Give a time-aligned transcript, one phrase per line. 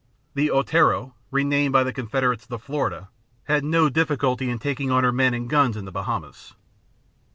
[0.33, 3.09] The Otero, renamed by the Confederates the Florida,
[3.43, 6.55] had no difficulty in taking on her men and guns in the Bahamas.